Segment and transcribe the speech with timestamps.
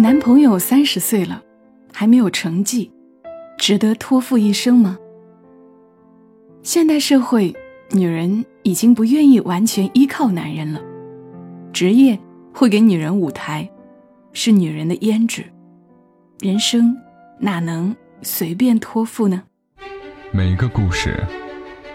[0.00, 1.42] 男朋友三十岁了，
[1.92, 2.92] 还没有成绩，
[3.58, 4.96] 值得托付一生吗？
[6.62, 7.52] 现代社会，
[7.90, 10.80] 女人已经不愿意完全依靠男人了。
[11.72, 12.16] 职业
[12.54, 13.68] 会给女人舞台，
[14.32, 15.44] 是女人的胭脂。
[16.38, 16.96] 人生
[17.40, 19.42] 哪能随便托付呢？
[20.30, 21.26] 每个故事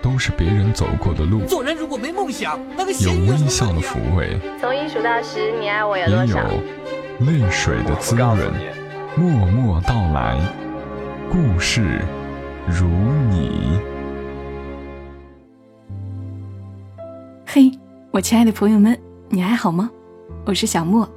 [0.02, 1.40] 都是别人走过的路。
[1.46, 6.40] 做人如果没梦想，那个有微笑的抚慰，从一数到十，你爱我有也多少？
[6.52, 6.60] 有
[7.20, 8.38] 泪水的滋润。
[9.16, 10.40] 默默到来，
[11.32, 12.02] 故事
[12.68, 12.88] 如
[13.30, 13.80] 你。
[17.46, 17.72] 嘿，
[18.10, 19.00] 我亲爱的朋友们，
[19.30, 19.92] 你还好吗？
[20.44, 21.08] 我是小莫，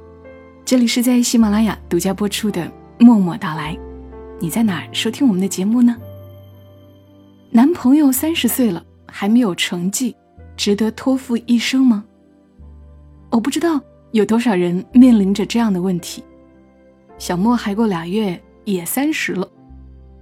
[0.63, 2.61] 这里是在喜马拉雅独家播出的
[2.99, 3.73] 《默默到来》。
[4.39, 5.97] 你在哪儿收听我们的节目呢？
[7.49, 10.15] 男朋友三十岁了还没有成绩，
[10.55, 12.05] 值得托付一生吗？
[13.31, 16.23] 我不知道有多少人面临着这样的问题。
[17.17, 19.49] 小莫还过俩月也三十了，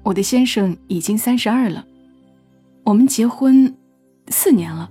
[0.03, 1.85] 我的先生已经三十二了，
[2.83, 3.75] 我们结婚
[4.29, 4.89] 四年了。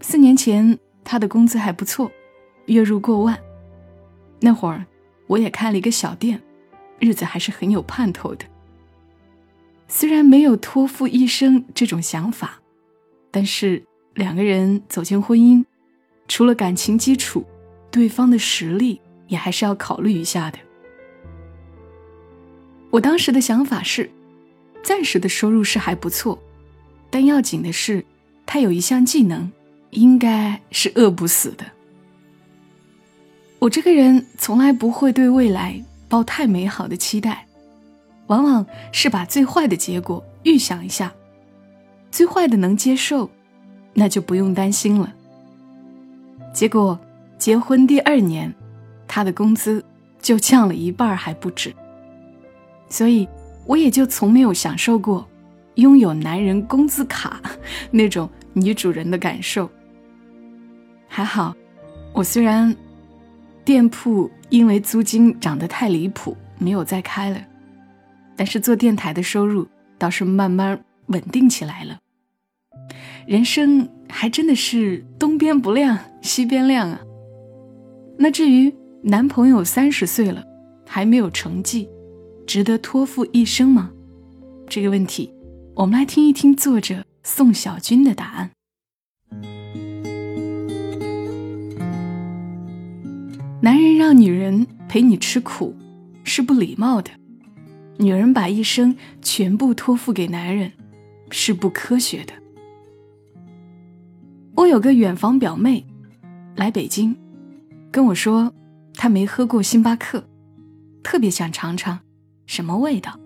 [0.00, 2.10] 四年前他的工资还不错，
[2.66, 3.38] 月入过万。
[4.40, 4.84] 那会儿
[5.26, 6.42] 我也开了一个小店，
[6.98, 8.44] 日子还是很有盼头的。
[9.88, 12.60] 虽然没有托付一生这种想法，
[13.30, 13.84] 但是
[14.14, 15.64] 两个人走进婚姻，
[16.26, 17.44] 除了感情基础，
[17.94, 20.58] 对方的实力也还是要考虑一下的。
[22.90, 24.10] 我当时的想法是，
[24.82, 26.36] 暂时的收入是还不错，
[27.08, 28.04] 但要紧的是，
[28.44, 29.48] 他有一项技能，
[29.90, 31.64] 应该是饿不死的。
[33.60, 37.46] 我这个人从来不会对未来抱太美好的期待，
[38.26, 41.14] 往往是把最坏的结果预想一下，
[42.10, 43.30] 最坏的能接受，
[43.92, 45.14] 那就不用担心了。
[46.52, 46.98] 结果
[47.44, 48.54] 结婚第二年，
[49.06, 49.84] 他的工资
[50.18, 51.74] 就降了一半还不止。
[52.88, 53.28] 所以，
[53.66, 55.28] 我也就从没有享受过
[55.74, 57.38] 拥有男人工资卡
[57.90, 59.70] 那种女主人的感受。
[61.06, 61.54] 还好，
[62.14, 62.74] 我虽然
[63.62, 67.38] 店铺因为租金涨得太离谱，没有再开了，
[68.36, 69.68] 但是做电台的收入
[69.98, 71.98] 倒是慢慢稳定起来了。
[73.26, 76.98] 人生还真的是东边不亮西边亮啊。
[78.16, 80.44] 那至于男朋友三十岁了
[80.86, 81.88] 还没有成绩。
[82.46, 83.90] 值得托付一生吗？
[84.68, 85.32] 这个问题，
[85.74, 88.50] 我们来听一听作者宋小军的答案。
[93.62, 95.74] 男人让女人陪你吃苦，
[96.22, 97.12] 是不礼貌的；
[97.96, 100.72] 女人把一生全部托付给男人，
[101.30, 102.34] 是不科学的。
[104.54, 105.86] 我有个远房表妹，
[106.56, 107.16] 来北京，
[107.94, 108.52] 跟我说，
[108.94, 110.26] 她没喝过星巴克，
[111.04, 112.00] 特别想尝尝。
[112.44, 113.16] 什么味道？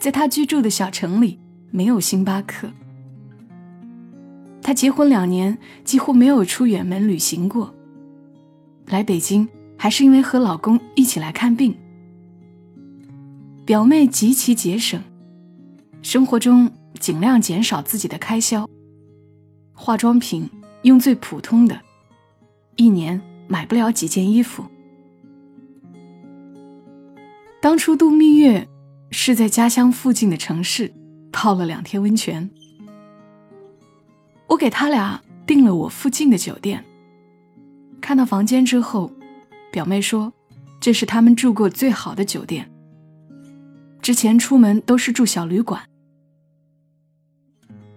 [0.00, 1.38] 在他居住的小城里
[1.70, 2.68] 没有星巴克。
[4.60, 7.72] 他结婚两年，几乎没有出远门旅行过。
[8.86, 9.48] 来北京
[9.78, 11.72] 还是因为和老公一起来看病。
[13.64, 15.00] 表妹极其节省，
[16.02, 16.68] 生活中
[16.98, 18.68] 尽量减少自己的开销。
[19.72, 20.50] 化妆品
[20.82, 21.80] 用最普通的，
[22.76, 24.64] 一年买不了几件衣服。
[27.60, 28.66] 当初度蜜月，
[29.10, 30.92] 是在家乡附近的城市
[31.30, 32.48] 泡了两天温泉。
[34.46, 36.84] 我给他俩订了我附近的酒店。
[38.00, 39.12] 看到房间之后，
[39.70, 40.32] 表妹说，
[40.80, 42.70] 这是他们住过最好的酒店。
[44.00, 45.82] 之前出门都是住小旅馆。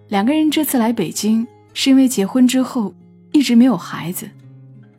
[0.08, 2.94] 两个人这次来北京，是因为结婚之后
[3.32, 4.28] 一直没有孩子，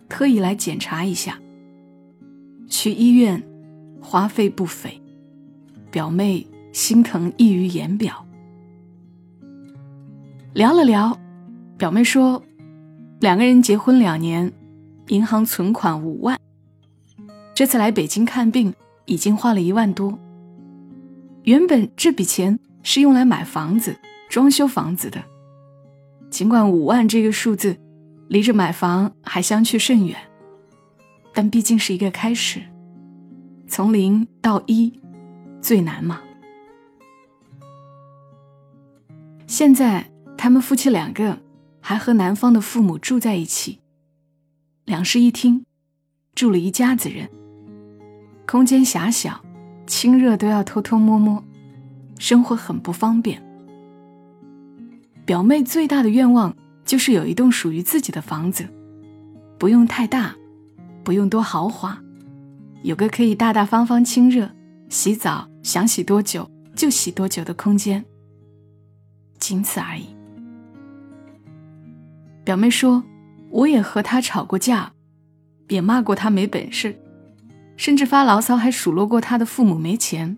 [0.07, 1.39] 特意来检查一下。
[2.67, 3.43] 去医院。
[4.01, 5.01] 花费不菲，
[5.89, 8.23] 表妹心疼溢于言表。
[10.53, 11.19] 聊了聊，
[11.75, 12.43] 表妹说，
[13.19, 14.53] 两个人结婚两年，
[15.07, 16.39] 银行存款五万。
[17.55, 18.75] 这次来北京看病，
[19.05, 20.19] 已经花了一万多。
[21.45, 23.97] 原本这笔钱是用来买房子、
[24.29, 25.23] 装修房子的。
[26.29, 27.75] 尽管五万这个数字，
[28.27, 30.17] 离着买房还相去甚远，
[31.33, 32.61] 但毕竟是一个开始。
[33.67, 34.93] 从零到一，
[35.61, 36.21] 最难嘛。
[39.47, 41.39] 现在他们夫妻两个
[41.79, 43.79] 还和男方的父母住在一起，
[44.85, 45.65] 两室一厅，
[46.33, 47.29] 住了一家子人。
[48.47, 49.41] 空间狭小，
[49.87, 51.43] 亲热都要偷偷摸摸，
[52.19, 53.41] 生活很不方便。
[55.25, 56.55] 表妹最大的愿望
[56.95, 58.65] 就是有一栋属于自己的房子，
[59.57, 60.33] 不用太大，
[61.03, 62.01] 不用多豪华。
[62.83, 64.49] 有个可以大大方方亲热、
[64.87, 68.05] 洗澡想洗多久就洗多久的空间，
[69.39, 70.05] 仅此而已。
[72.45, 73.03] 表妹说，
[73.49, 74.93] 我也和他吵过架，
[75.67, 76.97] 也骂过他没本事，
[77.75, 80.37] 甚至发牢骚还数落过他的父母没钱，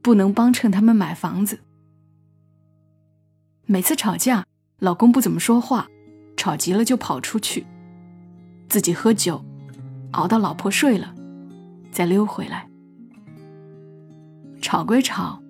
[0.00, 1.58] 不能帮衬他们买房子。
[3.66, 4.46] 每次吵架，
[4.82, 5.88] 老公不怎么说话，
[6.36, 7.64] 吵急了就跑出去，
[8.68, 9.40] 自己喝酒，
[10.10, 11.14] 熬到老婆睡了，
[11.92, 12.68] 再溜回来。
[14.60, 15.40] 吵归吵，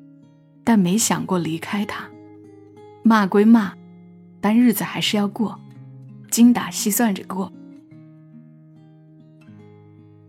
[0.63, 2.11] 但没想过离开他；
[3.03, 3.73] 骂归骂，
[4.39, 5.59] 但日子还是要过，
[6.31, 7.51] 精打细算着过。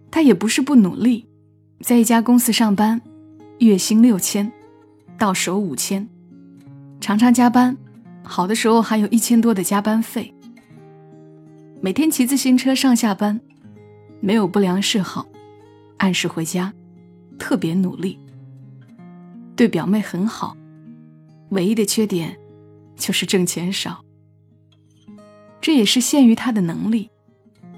[0.10, 1.28] 他也不是不努力，
[1.82, 3.02] 在一家公司上班，
[3.60, 4.50] 月薪六千，
[5.18, 6.08] 到手五千。
[7.02, 7.76] 常常加班，
[8.24, 10.34] 好的时候还有一千多的加班费。
[11.82, 13.40] 每天骑自行车上下班，
[14.22, 15.28] 没有不良嗜好，
[15.98, 16.74] 按时回家，
[17.38, 18.18] 特别努力。
[19.56, 20.56] 对表妹很好，
[21.50, 22.38] 唯一的缺点
[22.96, 24.04] 就是挣钱少。
[25.62, 27.10] 这也是限于他的能力，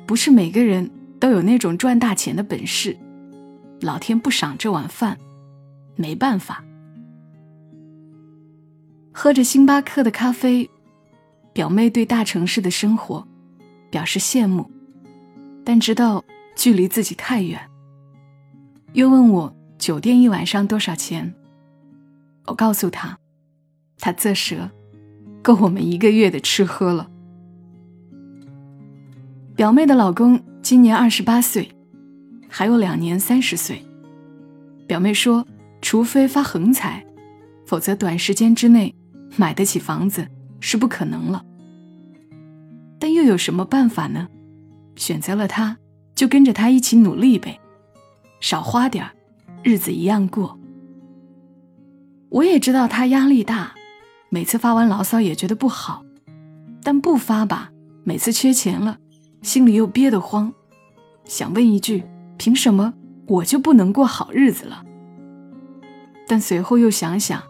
[0.06, 0.90] 不是每个人
[1.20, 2.98] 都有那种赚大钱的本事。
[3.82, 5.18] 老天不赏这碗饭，
[5.96, 6.64] 没办法。
[9.18, 10.70] 喝着星巴克的咖啡，
[11.54, 13.26] 表妹对大城市的生活
[13.90, 14.70] 表示羡慕，
[15.64, 16.22] 但知道
[16.54, 17.58] 距离自己太远。
[18.92, 21.34] 又问我酒店一晚上多少钱，
[22.48, 23.18] 我告诉她，
[24.00, 24.70] 她啧舌，
[25.42, 27.10] 够我们一个月的吃喝了。
[29.56, 31.72] 表妹的老公今年二十八岁，
[32.50, 33.82] 还有两年三十岁。
[34.86, 35.48] 表妹说，
[35.82, 37.06] 除非发横财，
[37.66, 38.94] 否则短时间之内。
[39.38, 40.28] 买得起房子
[40.60, 41.44] 是不可能了，
[43.00, 44.28] 但又有什么办法呢？
[44.96, 45.78] 选择了他，
[46.16, 47.60] 就跟着他一起努力呗，
[48.40, 49.06] 少花点
[49.62, 50.58] 日子一样过。
[52.30, 53.74] 我也知道他压力大，
[54.30, 56.04] 每次发完牢骚也觉得不好，
[56.82, 57.72] 但不发吧，
[58.04, 58.98] 每次缺钱了，
[59.42, 60.54] 心里又憋得慌，
[61.26, 62.04] 想问一句：
[62.38, 62.94] 凭什么
[63.28, 64.84] 我就不能过好日子了？
[66.28, 67.44] 但随后又想想，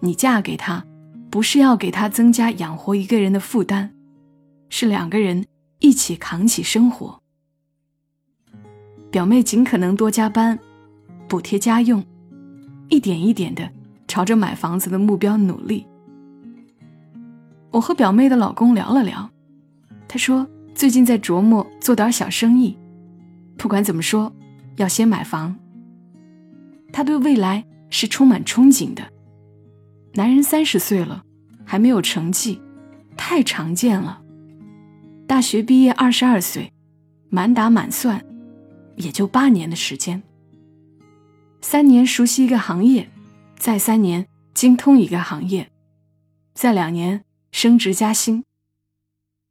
[0.00, 0.84] 你嫁给他。
[1.30, 3.90] 不是要给他增加养活一个人的负担，
[4.70, 5.44] 是两个人
[5.78, 7.20] 一起扛起生活。
[9.10, 10.58] 表妹尽可能多加班，
[11.28, 12.04] 补贴家用，
[12.88, 13.70] 一点一点的
[14.06, 15.86] 朝着买房子的目标努力。
[17.70, 19.30] 我和表妹的老公聊了聊，
[20.06, 22.76] 他说最近在琢磨做点小生意，
[23.56, 24.32] 不管怎么说，
[24.76, 25.54] 要先买房。
[26.90, 29.02] 他对未来是充满憧憬的。
[30.18, 31.22] 男人三十岁了，
[31.64, 32.60] 还没有成绩，
[33.16, 34.20] 太常见了。
[35.28, 36.72] 大学毕业二十二岁，
[37.30, 38.24] 满打满算，
[38.96, 40.20] 也就八年的时间。
[41.60, 43.08] 三年熟悉一个行业，
[43.56, 45.70] 再三年精通一个行业，
[46.52, 48.42] 再两年升职加薪。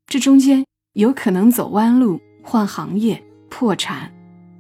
[0.05, 4.13] 这中间有可能走弯路、换行业、破产、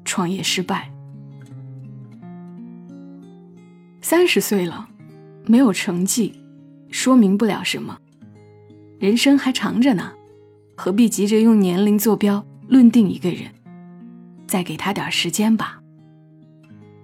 [0.05, 0.89] 创业失败。
[4.01, 4.91] 三十岁了。
[5.47, 6.33] 没有成绩，
[6.89, 7.97] 说明不了什么。
[8.99, 10.13] 人生还长着呢，
[10.75, 13.51] 何必急着用年龄坐标论定一个人？
[14.45, 15.81] 再给他点时间吧。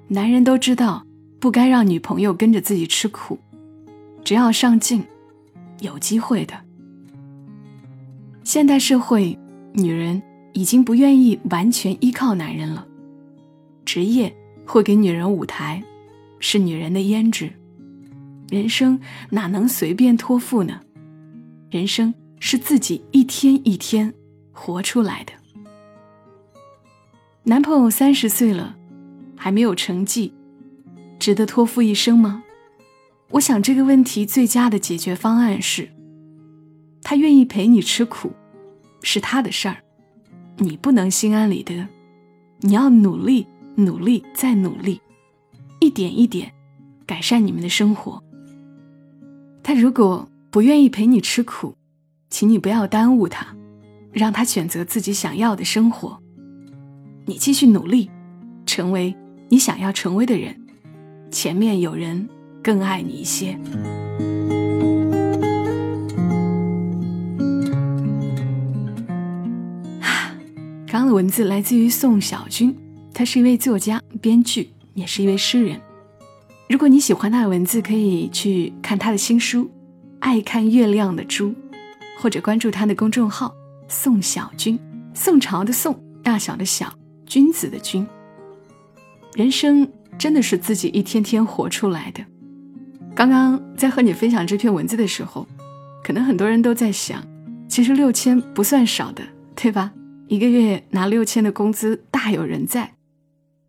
[0.07, 1.05] 男人都知道，
[1.39, 3.39] 不该让女朋友跟着自己吃苦，
[4.23, 5.03] 只要上进，
[5.79, 6.53] 有机会的。
[8.43, 9.37] 现代社会，
[9.73, 10.21] 女人
[10.53, 12.85] 已经不愿意完全依靠男人了。
[13.85, 14.33] 职业
[14.65, 15.83] 会给女人舞台，
[16.39, 17.51] 是女人的胭脂。
[18.53, 18.99] 人生
[19.31, 20.79] 哪能随便托付呢？
[21.71, 24.13] 人生是自己一天一天
[24.51, 25.33] 活出来的。
[27.45, 28.75] 男朋友三十岁了，
[29.35, 30.31] 还没有成绩，
[31.17, 32.43] 值得托付一生吗？
[33.31, 35.89] 我想这个问题最佳的解决方案是：
[37.01, 38.33] 他愿意陪你吃苦，
[39.01, 39.77] 是他的事儿，
[40.57, 41.87] 你不能心安理得。
[42.59, 45.01] 你要努力，努力再努力，
[45.79, 46.53] 一点一点
[47.07, 48.23] 改善你们的生活。
[49.63, 51.75] 他如果不愿意陪你吃苦，
[52.29, 53.55] 请你不要耽误他，
[54.11, 56.19] 让他选择自己想要的生活。
[57.25, 58.11] 你继续努力，
[58.65, 59.15] 成为
[59.47, 60.59] 你想要成为的人。
[61.31, 62.27] 前面有人
[62.61, 63.57] 更爱你一些。
[70.85, 72.75] 刚刚的文字来自于宋小军，
[73.13, 75.79] 他是一位作家、编剧，也是一位诗人。
[76.69, 79.65] 如果你喜欢他的文字，可以去看他的新书
[80.19, 81.49] 《爱看月亮的猪》，
[82.17, 83.53] 或者关注他的公众号
[83.87, 84.79] “宋小军”，
[85.13, 86.91] 宋朝的宋，大小的小，
[87.25, 88.07] 君子的君。
[89.35, 92.23] 人生真的是自己一天天活出来的。
[93.13, 95.47] 刚刚在和你分享这篇文字的时候，
[96.03, 97.23] 可能很多人都在想，
[97.67, 99.23] 其实六千不算少的，
[99.55, 99.91] 对吧？
[100.27, 102.93] 一个月拿六千的工资大有人在。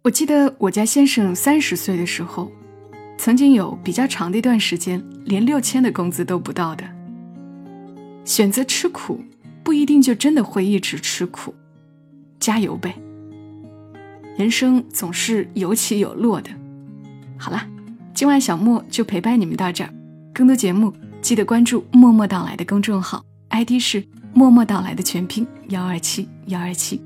[0.03, 2.51] 我记得我家先生三十岁的时候，
[3.16, 6.85] 曾经有比较长的一段时间，连六千的工资都不到的。
[8.25, 9.23] 选择吃苦，
[9.62, 11.54] 不一定就真的会一直吃苦，
[12.38, 12.94] 加油呗！
[14.37, 16.50] 人生总是有起有落的。
[17.38, 17.68] 好了。
[18.14, 19.92] 今晚小莫就陪伴你们到这儿，
[20.33, 27.02] 更多节目记得关注“默默到来”的公众号，ID 是“默默到来”的全拼幺二七幺二七。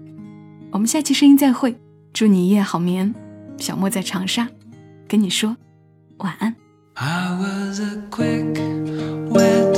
[0.70, 1.74] 我们下期声音再会，
[2.12, 3.14] 祝你一夜好眠。
[3.56, 4.46] 小莫在长沙，
[5.08, 5.56] 跟你说
[6.18, 6.54] 晚安。
[6.94, 8.58] I was a quick,
[9.30, 9.77] wet